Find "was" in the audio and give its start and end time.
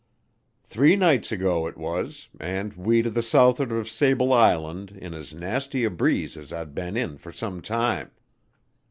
1.77-2.27